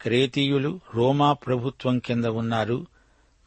క్రేతీయులు 0.00 0.80
రోమా 0.94 1.32
ప్రభుత్వం 1.32 1.98
కింద 1.98 2.24
ఉన్నారు. 2.24 2.86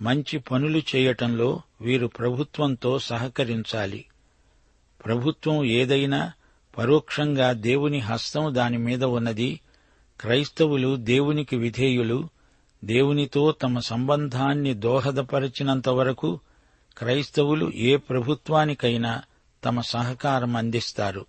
మంచి 0.02 0.40
పనులు 0.40 0.82
చేయటంలో 0.96 1.62
వీరు 1.82 2.08
ప్రభుత్వంతో 2.08 3.00
సహకరించాలి. 3.00 4.06
ప్రభుత్వం 5.06 5.66
ఏదైనా 5.66 6.32
పరోక్షంగా 6.78 7.52
దేవుని 7.52 8.00
హస్తం 8.00 8.56
దాని 8.56 8.78
మీద 8.78 9.04
ఉన్నది. 9.04 9.60
క్రైస్తవులు 10.22 10.96
దేవునికి 10.96 11.58
విధేయులు. 11.58 12.30
దేవునితో 12.86 13.52
తమ 13.52 13.80
సంబంధాన్ని 13.80 14.74
దోహదపరిచినంత 14.74 15.90
వరకు 15.90 16.40
క్రైస్తవులు 16.98 17.72
ఏ 17.76 17.96
ప్రభుత్వానికైనా 17.96 19.22
తమ 19.66 19.82
సహకారం 19.82 20.56
అందిస్తారు. 20.56 21.26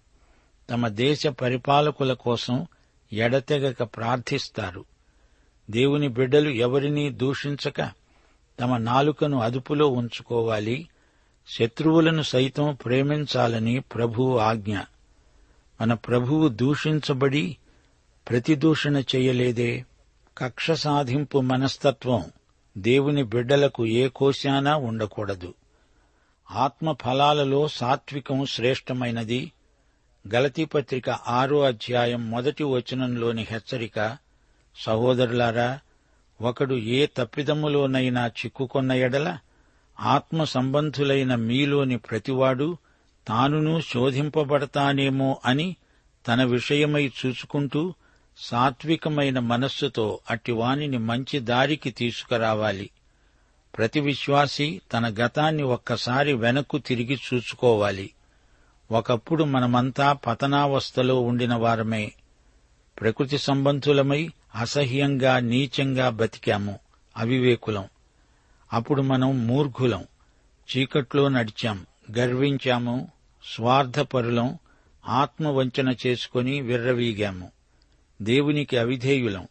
తమ 0.70 0.88
దేశ 0.88 1.26
పరిపాలకుల 1.26 2.12
కోసం 2.12 2.66
ఎడతెగక 3.12 3.82
ప్రార్థిస్తారు. 3.82 4.84
దేవుని 5.70 6.08
బిడ్డలు 6.08 6.48
ఎవరినీ 6.48 7.10
దూషించక 7.10 7.90
తమ 8.60 8.76
నాలుకను 8.76 9.40
అదుపులో 9.40 9.88
ఉంచుకోవాలి. 9.88 10.88
శత్రువులను 11.48 12.22
సైతం 12.22 12.74
ప్రేమించాలని 12.84 13.80
ప్రభువు 13.80 14.38
ఆజ్ఞ. 14.38 14.78
మన 15.80 15.94
ప్రభువు 15.94 16.49
దూషించబడి 16.49 17.56
ప్రతిదూషణ 18.28 18.97
చేయలేదే. 18.97 19.85
కక్ష 20.38 20.70
సాధింపు 20.70 21.40
మనస్తత్వం 21.40 22.25
దేవుని 22.78 23.23
బిడ్డలకు 23.23 23.87
ఏ 23.87 24.08
కోశానా 24.08 24.76
ఉండకూడదు. 24.76 25.54
ఆత్మ 26.50 26.92
ఫలాలలో 26.92 27.68
సాత్వికం 27.68 28.47
శ్రేష్టమైనది. 28.47 29.52
గలతీపత్రిక 30.35 31.11
ఆరో 31.11 31.62
అధ్యాయం 31.62 32.30
మొదటి 32.30 32.64
వచనంలోని 32.64 33.47
హెచ్చరిక 33.50 34.16
సహోదరులారా 34.76 35.80
ఒకడు 36.40 36.75
ఏ 36.75 37.06
తప్పిదములోనైనా 37.16 38.26
చిక్కుకొన్న 38.26 38.92
ఎడల 38.92 39.38
ఆత్మ 40.00 40.44
సంబంధులైన 40.44 41.35
మీలోని 41.35 41.99
ప్రతివాడు 41.99 42.76
తానును 43.28 43.80
శోధింపబడతానేమో 43.80 45.40
అని 45.44 45.76
తన 46.28 46.44
విషయమై 46.44 47.12
చూసుకుంటూ 47.26 47.94
సాత్వికమైన 48.37 49.38
మనస్సుతో 49.38 50.20
అట్టివానిని 50.30 50.99
మంచి 50.99 51.40
దారికి 51.40 51.90
తీసుకురావాలి. 51.90 52.90
ప్రతి 53.78 54.00
విశ్వాసి 54.00 54.80
తన 54.92 55.14
గతాన్ని 55.20 55.62
ఒక్కసారి 55.62 56.32
వెనక్కు 56.32 56.78
తిరిగి 56.78 57.18
చూసుకోవాలి 57.35 58.11
ఒకప్పుడు 58.90 59.44
మనమంతా 59.44 60.12
పతనావస్థలో 60.12 61.20
ఉండిన 61.20 61.54
వారమే. 61.54 62.12
ప్రకృతి 63.00 63.38
సంబంధులమై 63.38 64.30
అసహ్యంగా 64.54 65.38
నీచంగా 65.38 66.08
బతికాము. 66.11 66.78
అవివేకులం. 67.16 67.85
అప్పుడు 68.73 69.02
మనం 69.02 69.47
మూర్ఘులం. 69.47 70.04
చీకట్లో 70.76 71.28
నడిచాం. 71.28 71.87
గర్వించాము. 72.18 73.17
స్వార్థపరులం 73.45 74.59
ఆత్మవంచన 75.07 75.95
చేసుకుని 76.07 76.61
విర్రవీగాము. 76.61 77.50
దేవునికి 78.23 78.76
అవిధేయులం. 78.76 79.49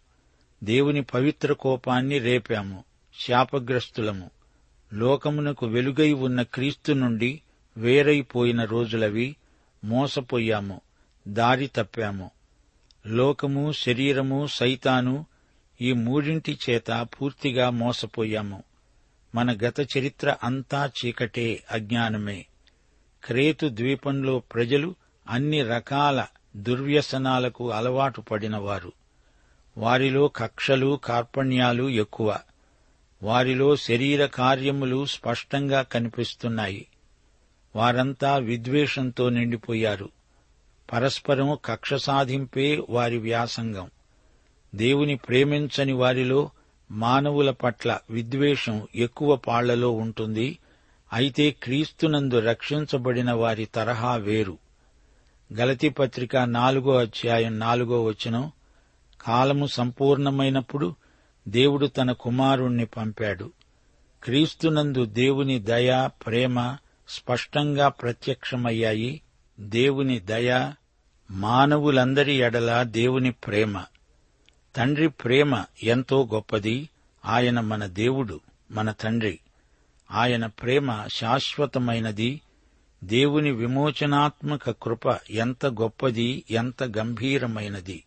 దేవుని 0.63 1.01
పవిత్ర 1.01 1.53
కోపాన్ని 1.53 2.19
రేపాము. 2.19 2.83
శాపగ్రస్తులము. 3.19 4.29
లోకమునకు 4.93 5.67
వెలుగై 5.67 6.13
ఉన్న 6.13 6.41
క్రీస్తు 6.41 6.93
నుండి 6.93 7.41
వేరైపోయిన 7.77 8.63
రోజులవి 8.63 9.35
మోసపోయాము. 9.83 10.81
దారి 11.27 11.67
తప్పాము. 11.67 12.31
లోకము 13.07 13.71
శరీరము 13.71 14.47
సైతాను 14.47 15.25
ఈ 15.81 15.93
మూడింటి 15.93 16.59
చేత 16.69 17.07
పూర్తిగా 17.21 17.69
మోసపోయాము. 17.69 18.63
మన 19.35 19.51
గత 19.51 19.97
చరిత్ర 19.97 20.35
అంతా 20.43 20.91
చీకటే 21.05 21.63
అజ్ఞానమే. 21.71 22.45
క్రేతు 23.27 23.67
ద్వీపంలో 23.67 24.39
ప్రజలు 24.39 24.95
అన్ని 25.29 25.63
రకాల 25.63 26.25
దుర్వ్యసనాలకు 26.55 27.71
అలవాటు 27.71 28.21
పడినవారు. 28.21 28.91
వారిలో 29.77 30.27
కక్షలు 30.27 30.99
కార్పణ్యాలు 31.03 31.89
ఎక్కువ. 31.89 32.39
వారిలో 33.23 33.75
శరీర 33.75 34.25
కార్యములు 34.25 35.05
స్పష్టంగా 35.05 35.81
కనిపిస్తున్నాయి. 35.81 36.87
వారంతా 37.75 38.37
విద్వేషంతో 38.37 39.29
నిండిపోయారు. 39.29 40.09
పరస్పరం 40.93 41.57
కక్ష 41.65 41.93
సాధింపే 41.93 42.83
వారి 42.89 43.17
వ్యాసంగం. 43.17 43.89
దేవుని 44.75 45.15
ప్రేమించని 45.15 45.93
వారిలో 45.93 46.49
మానవుల 46.91 47.51
పట్ల 47.51 47.99
విద్వేషం 48.09 48.87
ఎక్కువ 48.95 49.35
పాళ్ళలో 49.35 49.91
ఉంటుంది. 49.91 50.57
అయితే 51.13 51.51
క్రీస్తునందు 51.51 52.39
రక్షించబడిన 52.39 53.31
వారి 53.31 53.65
తరహా 53.65 54.15
వేరు. 54.15 54.57
గలతి 55.53 55.89
పత్రిక 55.89 56.37
నాలుగో 56.37 56.97
అధ్యాయం 56.97 57.59
నాలుగో 57.59 58.03
వచనం 58.03 58.51
కాలము 59.21 59.65
సంపూర్ణమైనప్పుడు 59.65 60.95
దేవుడు 61.47 61.85
తన 61.85 62.11
కుమారుణ్ణి 62.11 62.85
పంపాడు. 62.85 63.51
క్రీస్తునందు 64.23 65.05
దేవుని 65.05 65.59
దయ 65.59 66.09
ప్రేమ 66.25 66.77
స్పష్టంగా 67.09 67.87
ప్రత్యక్షమయ్యాయి. 67.87 69.21
దేవుని 69.59 70.19
దయ 70.19 70.73
మానవులందరి 71.31 72.33
ఎడల 72.33 72.83
దేవుని 72.83 73.31
ప్రేమ. 73.31 73.83
తండ్రి 74.75 75.09
ప్రేమ 75.09 75.63
ఎంతో 75.83 76.29
గొప్పది. 76.33 76.89
ఆయన 77.25 77.59
మన 77.59 77.85
దేవుడు 77.85 78.39
మన 78.71 78.91
తండ్రి. 78.91 79.39
ఆయన 80.11 80.45
ప్రేమ 80.45 81.05
శాశ్వతమైనది. 81.07 82.41
దేవుని 83.03 83.51
విమోచనాత్మక 83.51 84.69
కృప 84.69 85.17
ఎంత 85.29 85.65
గొప్పది 85.65 86.43
ఎంత 86.51 86.83
గంభీరమైనది. 86.83 88.03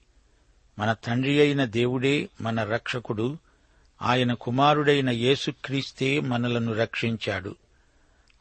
మన 0.79 0.93
తండ్రి 0.93 1.41
అయిన 1.41 1.65
దేవుడే 1.65 2.29
మన 2.41 2.65
రక్షకుడు. 2.65 3.39
ఆయన 4.03 4.33
కుమారుడైన 4.33 5.11
యేసుక్రీస్తే 5.11 6.21
మనలను 6.21 6.75
రక్షించాడు. 6.75 7.57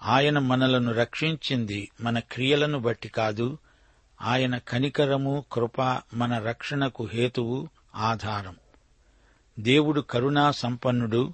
ఆయన 0.04 0.40
మనలను 0.40 0.94
రక్షించింది 0.94 1.92
మన 2.02 2.20
క్రియలను 2.20 2.80
బట్టి 2.80 3.10
కాదు. 3.10 3.58
ఆయన 4.22 4.58
కనికరము 4.58 5.46
కృప 5.52 5.82
మన 6.14 6.38
రక్షణకు 6.38 7.06
హేతువు 7.06 7.68
ఆధారం. 7.96 8.56
దేవుడు 9.60 10.02
కరుణా 10.02 10.52
సంపన్నుడు. 10.52 11.34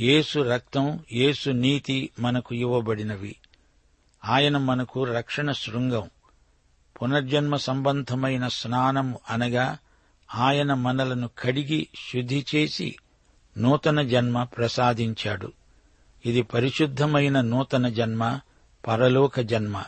యేసు 0.00 0.38
రక్తం 0.38 1.00
యేసు 1.12 1.50
నీతి 1.50 2.10
మనకు 2.20 2.54
ఇవ్వబడినవి. 2.54 3.36
ఆయన 4.24 4.56
మనకు 4.56 5.04
రక్షణ 5.04 5.52
శృంగం. 5.52 6.10
పునర్జన్మ 7.02 7.56
సంబంధమైన 7.56 8.48
స్నానం 8.48 9.16
అనగా 9.30 9.78
ఆయన 10.34 10.74
మనలను 10.74 11.30
కడిగి 11.38 11.88
శుద్ధి 12.12 12.46
చేసి 12.54 12.96
నూతన 13.58 14.02
జన్మ 14.02 14.42
ప్రసాదించాడు. 14.42 15.52
ఇది 16.26 16.42
పరిశుద్ధమైన 16.42 17.40
నూతన 17.40 17.88
జన్మ 17.88 18.40
పరలోక 18.86 19.40
జన్మ. 19.40 19.84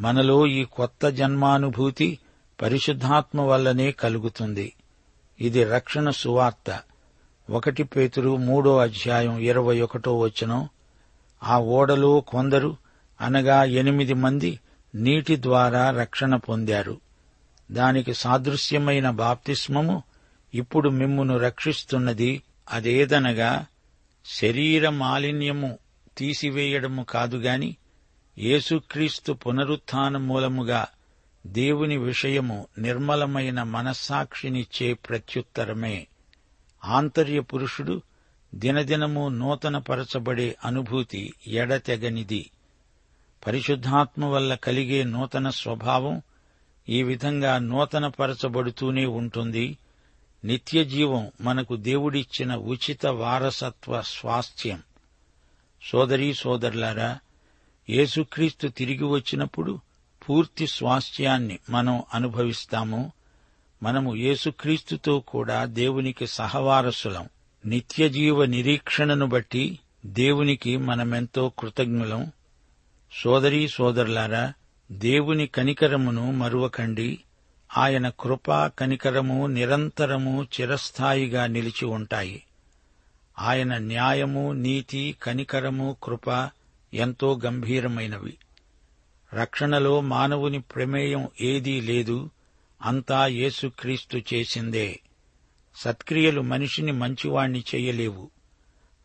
మనలో 0.00 0.46
ఈ 0.46 0.64
కొత్త 0.64 1.08
జన్మానుభూతి 1.10 2.18
పరిశుద్ధాత్మ 2.62 3.40
వల్లనే 3.40 3.92
కలుగుతుంది. 3.92 4.72
ఇది 5.40 5.64
రక్షణ 5.64 6.10
సువార్త. 6.10 6.82
ఒకటి 7.50 7.82
పేతురు 7.82 8.36
మూడో 8.36 8.78
అధ్యాయం 8.78 9.38
ఇరవై 9.38 9.80
ఒకటో 9.80 10.18
వచనం. 10.18 10.68
ఆ 11.42 11.58
ఓడలో 11.58 12.20
కొందరు 12.20 12.76
అనగా 13.20 13.64
ఎనిమిది 13.64 14.14
మంది 14.14 14.60
నీటి 14.94 15.42
ద్వారా 15.42 15.90
రక్షణ 15.90 16.36
పొందారు. 16.36 17.00
దానికి 17.72 18.14
సాదృశ్యమైన 18.14 19.10
బాప్తిస్మము 19.10 20.02
ఇప్పుడు 20.54 20.88
మిమ్మును 20.88 21.38
రక్షిస్తున్నది 21.38 22.42
అదేదనగా 22.72 23.66
శరీర 24.26 24.88
మాలిన్యము 24.88 25.78
తీసివేయడము 26.18 27.02
కాదుగాని 27.02 27.76
యేసుక్రీస్తు 28.38 29.32
పునరుత్థాన 29.32 30.16
మూలముగా 30.16 30.86
దేవుని 31.46 31.96
విషయము 31.96 32.66
నిర్మలమైన 32.78 33.62
మనస్సాక్షినిచ్చే 33.62 34.92
ప్రత్యుత్తరమే. 34.92 36.06
ఆంతర్య 36.84 37.40
పురుషుడు 37.40 38.02
దినదినము 38.54 39.28
నూతనపరచబడే 39.28 40.56
అనుభూతి 40.64 41.34
ఎడతెగనిది. 41.46 42.50
పరిశుద్ధాత్మ 43.46 44.24
వల్ల 44.24 44.54
కలిగే 44.54 45.04
నూతన 45.04 45.50
స్వభావం 45.50 46.22
ఈ 46.88 47.02
విధంగా 47.02 47.58
నూతనపరచబడుతూనే 47.58 49.06
ఉంటుంది. 49.06 49.78
నిత్య 50.44 50.84
జీవం 50.84 51.30
మనకు 51.40 51.76
దేవుడిచ్చిన 51.76 52.54
ఉచిత 52.54 53.06
వారసత్వ 53.06 54.02
స్వాస్థ్యం. 54.02 54.82
సోదరీ 55.82 56.34
సోదరులారా 56.34 57.18
యేసుక్రీస్తు 57.90 58.68
తిరిగి 58.68 59.04
వచ్చినప్పుడు 59.04 59.80
పూర్తి 60.28 60.66
స్వాస్థ్యాన్ని 60.66 61.58
మనం 61.70 62.02
అనుభవిస్తాము. 62.14 63.12
మనము 63.86 64.16
యేసుక్రీస్తుతో 64.16 65.20
కూడా 65.20 65.64
దేవునికి 65.64 66.26
సహవారసులం. 66.26 67.28
నిత్యజీవ 67.66 68.44
నిరీక్షణను 68.44 69.26
బట్టి 69.26 69.78
దేవునికి 70.06 70.76
మనమెంతో 70.76 71.52
కృతజ్ఞులం. 71.58 72.32
సోదరీ 73.22 73.68
సోదరులారా 73.68 74.52
దేవుని 74.92 75.46
కనికరమును 75.46 76.32
మరువకండి. 76.32 77.18
ఆయన 77.76 78.08
కృపా 78.08 78.66
కనికరము 78.66 79.46
నిరంతరము 79.46 80.46
చిరస్థాయిగా 80.60 81.46
నిలిచి 81.46 81.84
ఉంటాయి. 81.84 82.42
ఆయన 83.38 83.76
న్యాయము 83.76 84.52
నీతి 84.52 85.16
కనికరము 85.22 85.96
కృప 86.02 86.50
ఎంతో 86.94 87.40
గంభీరమైనవి. 87.44 88.34
రక్షణలో 89.34 90.00
మానవుని 90.00 90.60
ప్రమేయం 90.60 91.28
ఏదీ 91.40 91.80
లేదు. 91.80 92.30
అంతా 92.82 93.26
యేసుక్రీస్తు 93.26 94.22
చేసిందే. 94.34 95.00
సత్క్రియలు 95.76 96.40
మనిషిని 96.40 96.92
మంచివాణ్ణి 96.92 97.64
చేయలేవు. 97.74 98.30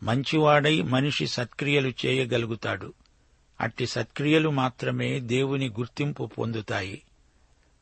మంచివాడై 0.04 0.82
మనిషి 0.82 1.28
సత్క్రియలు 1.28 1.94
చేయగలుగుతాడు. 2.06 2.94
అట్టి 3.62 3.88
సత్క్రియలు 3.88 4.50
మాత్రమే 4.50 5.20
దేవుని 5.20 5.70
గుర్తింపు 5.70 6.24
పొందుతాయి. 6.24 7.02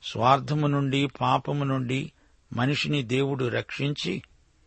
స్వార్థము 0.04 0.67
నుండి 0.67 1.08
పాపము 1.21 1.63
నుండి 1.63 2.12
మనిషిని 2.54 3.04
దేవుడు 3.04 3.45
రక్షించి 3.45 4.21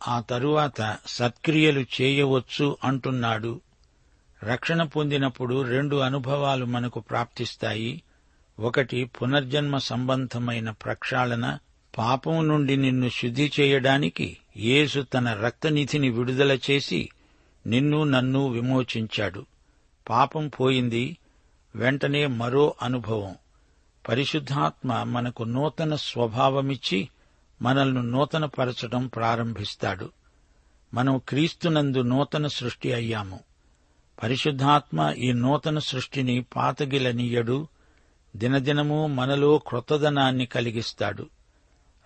ఆ 0.07 0.19
తరువాత 0.19 0.97
సత్క్రియలు 1.07 1.85
చేయవచ్చు 2.01 2.77
అంటున్నాడు. 2.83 3.61
రక్షణ 4.43 4.83
పొందినప్పుడు 4.83 5.61
రెండు 5.61 5.95
అనుభవాలు 5.95 6.65
మనకు 6.65 6.99
ప్రాప్తిస్తాయి. 6.99 8.03
ఒకటి 8.59 9.05
పునర్జన్మ 9.05 9.77
సంబంధమైన 9.77 10.69
ప్రక్షాళన 10.69 11.57
పాపం 11.97 12.47
నుండి 12.47 12.77
నిన్ను 12.77 13.09
శుద్ధి 13.09 13.51
చేయడానికి 13.59 14.37
యేసు 14.57 15.01
తన 15.01 15.33
రక్తనిధిని 15.33 16.09
విడుదల 16.09 16.59
చేసి 16.71 17.09
నిన్ను 17.67 18.03
నన్ను 18.03 18.47
విమోచించాడు. 18.47 19.45
పాపం 20.09 20.47
పోయింది. 20.47 21.17
వెంటనే 21.75 22.25
మరో 22.25 22.75
అనుభవం. 22.81 23.35
పరిశుద్ధాత్మ 24.09 25.03
మనకు 25.03 25.43
నూతన 25.43 25.95
స్వభావమిచ్చి 25.95 27.09
మనల్ని 27.61 28.03
నూతనపరచడం 28.03 29.07
ప్రారంభిస్తాడు. 29.07 30.09
మనం 30.93 31.21
క్రీస్తునందు 31.29 32.01
నూతన 32.01 32.47
సృష్టి 32.47 32.93
అయ్యాము. 32.93 33.39
పరిశుద్ధాత్మ 34.23 35.13
ఈ 35.17 35.31
నూతన 35.31 35.79
సృష్టిని 35.79 36.45
పాతగిలనీయడు. 36.55 37.67
దినదినము 38.35 39.07
మనలో 39.07 39.57
క్రొత్తదనాన్ని 39.57 40.45
కలిగిస్తాడు. 40.45 41.29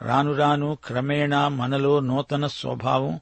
రాను 0.02 0.36
రాను 0.36 0.78
క్రమేణా 0.86 1.48
మనలో 1.48 2.00
నూతన 2.00 2.48
స్వభావం 2.48 3.20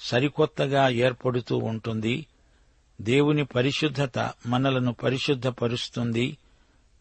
సరికొత్తగా 0.00 0.88
ఏర్పడుతూ 0.88 1.56
ఉంటుంది. 1.56 2.26
దేవుని 3.00 3.44
పరిశుద్ధత 3.44 4.32
మనలను 4.46 4.92
పరిశుద్ధపరుస్తుంది. 4.92 6.36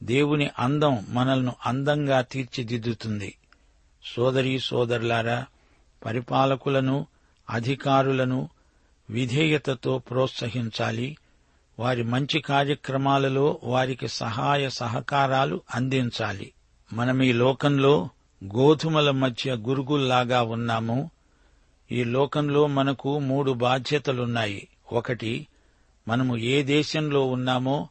దేవుని 0.03 0.49
అందం 0.59 1.05
మనల్ని 1.09 1.51
అందంగా 1.65 2.21
తీర్చిదిద్దుతుంది. 2.21 3.37
సోదరీ 4.05 4.59
సోదరులారా 4.59 5.45
పరిపాలకులను 6.05 7.07
అధికారులను 7.49 8.49
విధేయతతో 9.09 9.99
ప్రోత్సహించాలి. 9.99 11.17
వారి 11.79 12.03
మంచి 12.03 12.41
కార్యక్రమాలలో 12.41 13.59
వారికి 13.63 14.07
సహాయ 14.07 14.69
సహకారాలు 14.69 15.61
అందించాలి. 15.75 16.53
మనం 16.93 17.21
ఈ 17.21 17.33
లోకంలో 17.33 18.09
గోధుమల 18.43 19.11
మధ్య 19.11 19.53
గురుగుల్లాగా 19.53 20.41
ఉన్నాము. 20.41 21.11
ఈ 21.91 22.03
లోకంలో 22.03 22.67
మనకు 22.67 23.19
మూడు 23.19 23.51
బాధ్యతలున్నాయి. 23.51 24.67
ఒకటి 24.91 25.47
మనము 26.07 26.37
ఏ 26.37 26.63
దేశంలో 26.63 27.25
ఉన్నామో 27.25 27.89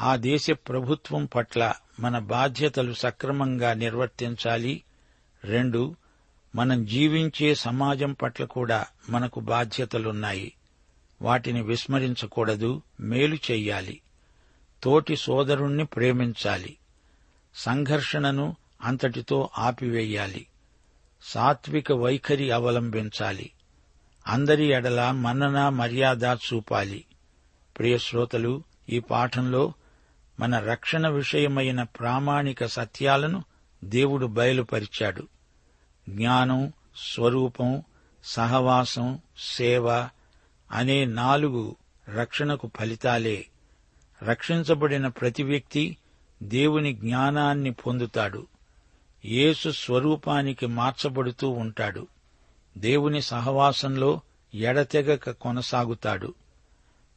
ఆ 0.00 0.16
దేశ 0.16 0.50
ప్రభుత్వం 0.50 1.24
పట్ల 1.24 1.72
మన 2.00 2.18
బాధ్యతలు 2.18 2.92
సక్రమంగా 2.92 3.74
నిర్వర్తించాలి. 3.74 4.82
రెండు 5.44 5.96
మనం 6.54 6.84
జీవించే 6.84 7.54
సమాజం 7.54 8.12
పట్ల 8.12 8.44
కూడా 8.44 8.86
మనకు 9.10 9.40
బాధ్యతలున్నాయి. 9.40 10.52
వాటిని 11.22 11.62
విస్మరించకూడదు 11.62 12.82
మేలు 13.00 13.34
చెయ్యాలి. 13.34 14.00
తోటి 14.82 15.16
సోదరుణ్ణి 15.16 15.84
ప్రేమించాలి. 15.84 16.76
సంఘర్షణను 17.54 18.56
అంతటితో 18.82 19.50
ఆపివేయాలి. 19.58 20.46
సాత్విక 21.22 21.92
వైఖరి 21.92 22.50
అవలంబించాలి. 22.50 23.50
అందరి 24.26 24.64
ఎడల 24.64 25.10
మన్నన 25.10 25.68
మర్యాద 25.68 26.24
చూపాలి. 26.24 27.04
ప్రియశ్రోతలు 27.78 28.62
ఈ 28.88 29.00
పాఠంలో 29.00 29.72
మన 30.40 30.58
రక్షణ 30.58 31.08
విషయమైన 31.08 31.82
ప్రామాణిక 31.82 32.66
సత్యాలను 32.66 33.44
దేవుడు 33.84 34.26
బయలుపరిచాడు. 34.26 35.28
జ్ఞానం 36.08 36.72
స్వరూపం 36.96 37.82
సహవాసం 38.24 39.18
సేవ 39.38 40.08
అనే 40.72 41.04
నాలుగు 41.04 41.76
రక్షణకు 42.14 42.70
ఫలితాలే. 42.78 43.46
రక్షించబడిన 44.22 45.06
ప్రతి 45.06 45.42
వ్యక్తి 45.42 45.96
దేవుని 46.42 46.94
జ్ఞానాన్ని 46.94 47.70
పొందుతాడు. 47.70 48.46
యేసు 49.24 49.70
స్వరూపానికి 49.70 50.66
మార్చబడుతూ 50.66 51.48
ఉంటాడు. 51.48 52.06
దేవుని 52.78 53.22
సహవాసంలో 53.22 54.20
ఎడతెగక 54.54 55.30
కొనసాగుతాడు. 55.30 56.34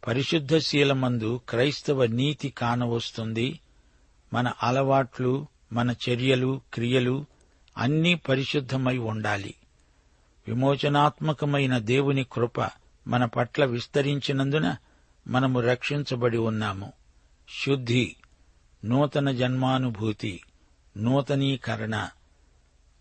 పరిశుద్ధశీలమందు 0.08 1.42
క్రైస్తవ 1.50 2.06
నీతి 2.06 2.50
కానవస్తుంది. 2.50 3.60
మన 4.34 4.52
అలవాట్లు 4.64 5.48
మన 5.74 5.92
చర్యలు 5.92 6.62
క్రియలు 6.74 7.26
అన్నీ 7.78 8.16
పరిశుద్ధమై 8.16 8.98
ఉండాలి. 8.98 9.54
విమోచనాత్మకమైన 10.48 11.78
దేవుని 11.78 12.26
కృప 12.32 12.81
మన 13.08 13.26
పట్ల 13.26 13.66
విస్తరించినందున 13.66 14.76
మనము 15.28 15.60
రక్షించబడి 15.60 16.38
ఉన్నాము. 16.38 16.94
శుద్ధి 17.66 18.16
నూతన 18.86 19.32
జన్మానుభూతి 19.32 20.42
నూతనీకరణ 20.98 22.10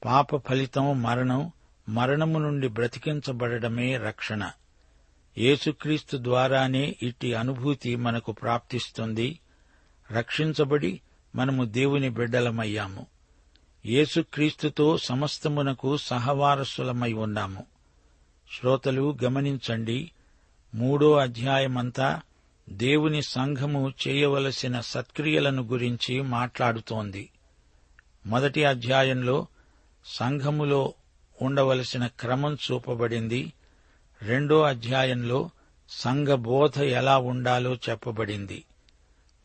పాప 0.05 0.49
ఫలితం 0.49 1.03
మరణం 1.03 1.53
మరణము 1.89 2.39
నుండి 2.39 2.69
బ్రతికించబడమే 2.69 3.97
రక్షణ. 3.97 4.51
యేసుక్రీస్తు 5.39 6.17
ద్వారానే 6.17 6.97
ఇట్టి 7.03 7.35
అనుభూతి 7.35 7.97
మనకు 7.97 8.33
ప్రాప్తిస్తుంది. 8.33 9.41
రక్షించబడి 10.13 11.01
మనము 11.35 11.65
దేవుని 11.65 12.09
బిడ్డలమయ్యాము. 12.09 13.07
యేసుక్రీస్తుతో 13.87 14.99
సమస్తమునకు 14.99 15.97
సహవారసులమై 15.97 17.13
ఉన్నాము. 17.13 17.67
శ్రోతలు 18.51 19.17
గమనించండి 19.25 20.11
మూడో 20.75 21.17
అధ్యాయమంతా 21.17 22.21
దేవుని 22.69 23.23
సంఘము 23.23 23.93
చేయవలసిన 24.09 24.81
సత్క్రియలను 24.81 25.63
గురించి 25.63 26.23
మాట్లాడుతోంది. 26.23 27.31
మొదటి 28.27 28.65
అధ్యాయంలో 28.65 29.47
సంఘములో 30.05 30.95
ఉండవలసిన 31.43 32.07
క్రమం 32.07 32.55
చూపబడింది. 32.55 33.53
రెండో 34.23 34.63
అధ్యాయంలో 34.63 35.51
సంఘ 35.89 36.29
బోధ 36.29 36.81
ఎలా 36.83 37.19
ఉండాలో 37.19 37.75
చెప్పబడింది. 37.75 38.65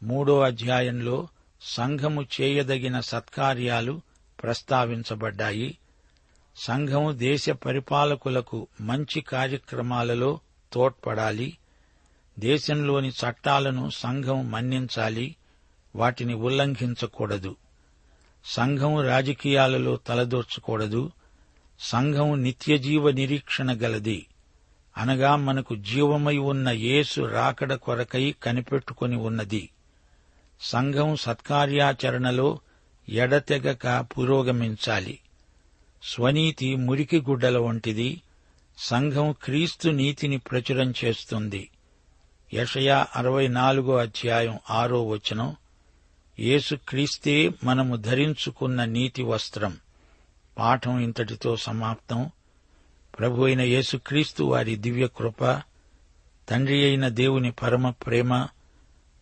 మూడో 0.03 0.41
అధ్యాయంలో 0.41 1.27
సంఘము 1.61 2.25
చేయదగిన 2.41 2.99
సత్కార్యాలు 2.99 4.01
ప్రస్తావించబడ్డాయి. 4.43 5.77
సంఘము 6.57 7.11
దేశ 7.11 7.49
పరిపాలకులకు 7.49 8.67
మంచి 8.81 9.21
కార్యక్రమాలలో 9.21 10.39
తోడ్పడాలి. 10.73 11.57
దేశంలోని 12.39 13.09
చట్టాలను 13.09 13.89
సంఘం 13.89 14.51
మన్నించాలి. 14.51 15.35
వాటిని 15.95 16.33
ఉల్లంఘించకూడదు. 16.33 17.55
సంఘం 18.45 19.01
రాజకీయాలలో 19.01 19.95
తలదూర్చకూడదు. 19.95 21.11
సంఘం 21.79 22.43
నిత్యజీవ 22.43 23.11
నిరీక్షణ 23.11 23.71
గలది. 23.71 24.25
అనగా 24.97 25.35
మనకు 25.35 25.75
జీవమై 25.75 26.37
ఉన్న 26.37 26.69
యేసు 26.69 27.21
రాకడ 27.21 27.73
కొరకై 27.73 28.35
కనిపెట్టుకుని 28.43 29.15
ఉన్నది. 29.15 29.69
సంఘం 30.61 31.15
సత్కార్యాచరణలో 31.15 32.59
ఎడతెగక 33.09 34.05
పురోగమించాలి. 34.17 35.19
స్వనీతి 36.05 36.75
మురికి 36.75 37.21
గుడ్డల 37.21 37.57
వంటిది. 37.57 38.21
సంఘం 38.77 39.35
క్రీస్తు 39.43 39.89
నీతిని 39.89 40.37
ప్రచురం 40.37 40.93
చేస్తుంది. 41.05 41.69
యషయా 42.53 43.07
అరవై 43.15 43.47
నాలుగో 43.47 43.95
అధ్యాయం 43.95 44.59
ఆరో 44.69 45.07
వచనం. 45.07 45.55
యేసుక్రీస్తే 46.39 47.51
మనము 47.63 47.95
ధరించుకున్న 47.95 48.85
నీతి 48.85 49.23
వస్త్రం. 49.23 49.77
పాఠం 50.57 50.99
ఇంతటితో 50.99 51.55
సమాప్తం. 51.55 52.29
ప్రభు 53.19 53.43
అయిన 53.43 53.61
యేసుక్రీస్తు 53.61 54.43
వారి 54.43 54.75
దివ్య 54.75 55.07
కృప 55.07 55.61
తండ్రి 56.49 56.85
అయిన 56.85 57.07
దేవుని 57.07 57.51
పరమ 57.51 57.89
ప్రేమ 57.89 58.47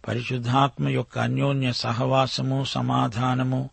పరిశుద్ధాత్మ 0.07 0.89
యొక్క 0.89 1.19
అన్యోన్య 1.19 1.73
సహవాసము 1.73 2.63
సమాధానము 2.63 3.69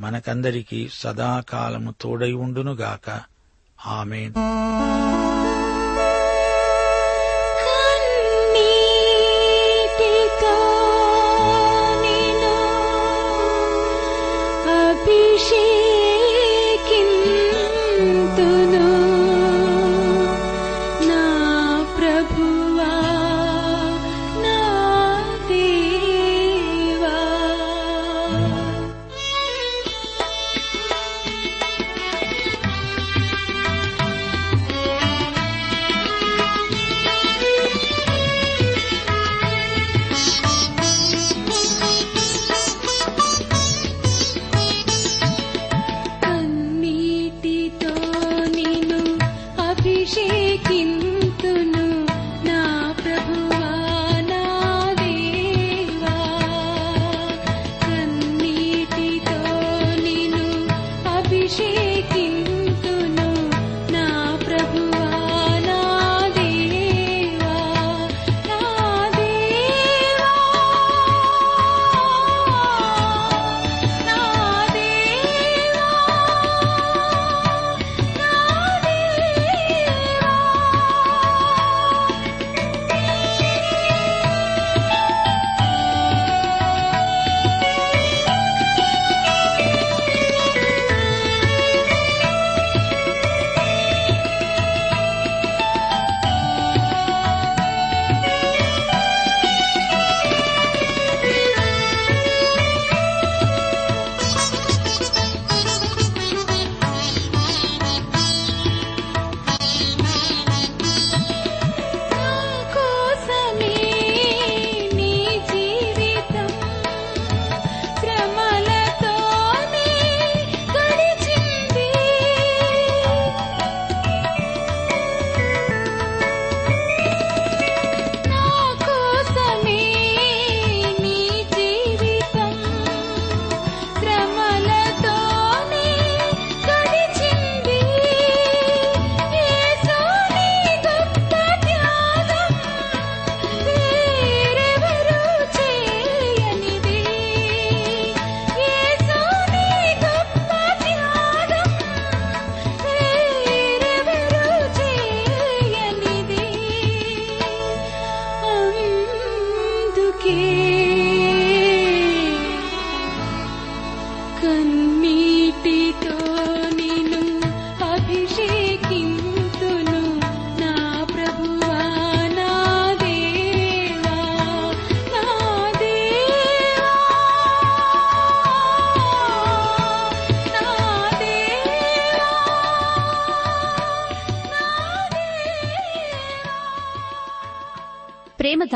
మనకందరికీ 0.00 0.88
సదాకాలము 0.94 1.94
తోడై 2.00 2.32
ఉండునుగాక. 2.32 3.20
ఆమెన్. 3.86 4.32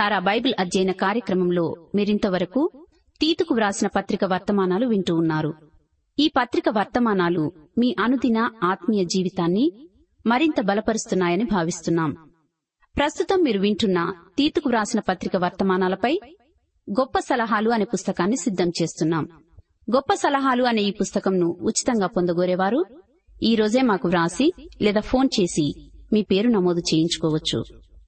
సారా 0.04 0.18
బైబిల్ 0.18 0.54
అధ్యయన 0.60 0.92
కార్యక్రమంలో 0.92 1.88
మీరింతవరకు 1.94 2.86
తీతుకు 3.20 3.54
వ్రాసిన 3.54 3.88
పత్రిక 3.88 4.24
వర్తమానాలు 4.24 4.86
వింటూ 4.86 5.14
ఉన్నారు. 5.16 5.54
ఈ 6.18 6.28
పత్రిక 6.36 6.64
వర్తమానాలు 6.76 7.52
మీ 7.78 7.96
అనుదిన 8.00 8.50
ఆత్మీయ 8.62 9.04
జీవితాన్ని 9.04 9.88
మరింత 10.26 10.60
బలపరుస్తున్నాయని 10.60 11.44
భావిస్తున్నాం. 11.44 12.16
ప్రస్తుతం 12.96 13.40
మీరు 13.42 13.60
వింటున్న 13.60 14.14
తీతుకు 14.38 14.68
వ్రాసిన 14.68 15.00
పత్రిక 15.00 15.36
వర్తమానాలపై 15.36 16.20
గొప్ప 16.90 17.18
సలహాలు 17.18 17.70
అనే 17.70 17.84
పుస్తకాన్ని 17.84 18.36
సిద్ధం 18.36 18.68
చేస్తున్నాం. 18.82 19.28
గొప్ప 19.94 20.14
సలహాలు 20.14 20.64
అనే 20.64 20.82
ఈ 20.82 20.90
పుస్తకంను 20.90 21.46
ఉచితంగా 21.46 22.06
పొందగోరేవారు 22.06 22.84
ఈ 23.42 23.54
రోజే 23.54 23.82
మాకు 23.82 24.08
వ్రాసి 24.08 24.52
లేదా 24.82 25.00
ఫోన్ 25.00 25.28
చేసి 25.40 25.90
మీ 26.12 26.22
పేరు 26.22 26.48
నమోదు 26.48 26.80
చేయించుకోవచ్చు. 26.80 27.64